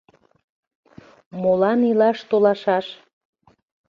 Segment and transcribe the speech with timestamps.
[1.41, 2.87] Молан илаш толашаш?